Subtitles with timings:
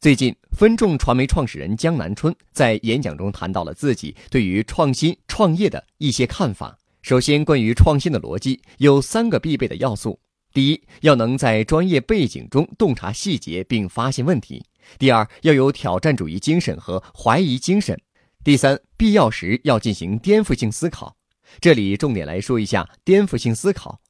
[0.00, 6.74] 最近，分众传媒创始人江南春在演讲中谈到了自己对于创新创业的一些看法。
[7.02, 10.18] 首先，关于创新的逻辑，有三个必备的要素：
[10.54, 14.62] 第一，要能在专业背景中洞察细节并发现问题；
[14.98, 17.94] 第二，要有挑战主义精神和怀疑精神；
[18.42, 21.14] 第三，必要时要进行颠覆性思考。
[21.60, 24.00] 这里重点来说一下颠覆性思考。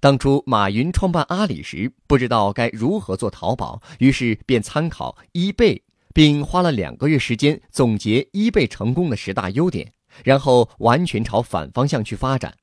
[0.00, 5.82] 当初马云创办阿里时，不知道该如何做淘宝，于是便参考一贝，
[6.14, 9.92] 并花了两个月时间总结一贝成功的十大优点，
[10.24, 12.54] 然后完全朝反方向去发展。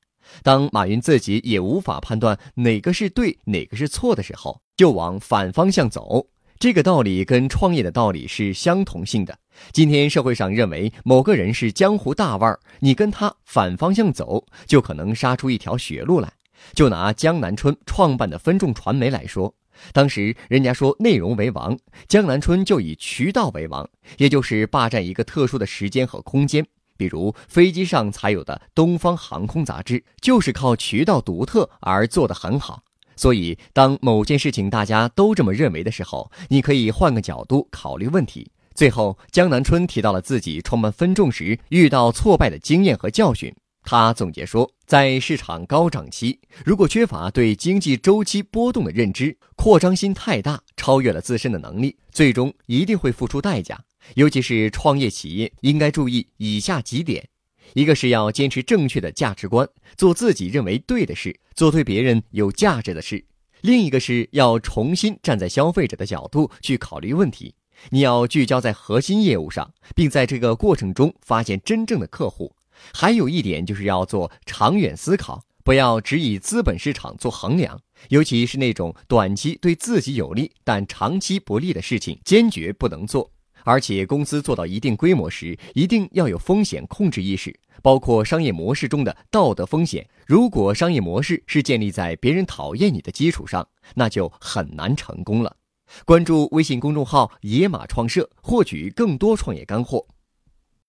[0.44, 6.28] 当马云自己也无法判断哪个是对，哪个是错的时候，就往反方向走。
[6.60, 9.38] 这个道理跟创业的道理是相同性的。
[9.72, 16.34] 今天社会上认为某个人是江湖大腕儿，你跟他反方向走，就可能杀出一条血路来。
[16.74, 19.54] 就拿江南春创办的分众传媒来说，
[19.94, 26.66] 当时人家说内容为王，江南春就以渠道为王，也就是霸占一个特殊的时间和空间。
[26.98, 32.82] 比如飞机上才有的《东方航空》杂志，就是靠渠道独特而做得很好。
[33.16, 38.52] 所以，当某件事情大家都这么认为的时候，你可以换个角度考虑问题。
[38.74, 43.54] 最后，江南春提到了自己创办分众时遇到挫败的经验和教训。
[43.90, 53.82] 他总结说，在市场高涨期，如果缺乏对经济周期波动的认知，扩张心太大，超越了自身的能力，最终一定会付出代价。
[54.16, 57.30] 尤其是创业企业，应该注意以下几点：
[57.76, 59.66] 一个是要坚持正确的价值观，
[59.96, 63.20] 做自己认为对的事，做对别人有价值的事；
[63.62, 67.56] 另一个是要重新站在消费者的角度去考虑问题，
[67.92, 72.52] 你要聚焦在核心业务上，并在这个过程中发现真正的客户。
[72.94, 83.32] 还有一点就是要做长远思考，不要只以资本市场做衡量，尤其是那种短期对自己有利但长期不利的事情，坚决不能做。
[83.64, 90.08] 而且，公司做到一定规模时，一定要有风险控制意识，包括商业模式中的道德风险。
[90.26, 95.58] 如果商业模式是建立在别人讨厌你的基础上，那就很难成功了。
[96.06, 100.06] 关注微信公众号“野马创社”，获取更多创业干货。